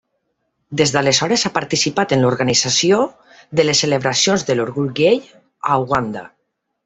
[0.79, 3.03] Des d'aleshores ha participat en l'organització
[3.59, 5.21] de les celebracions de l'orgull gai
[5.75, 6.27] a Uganda.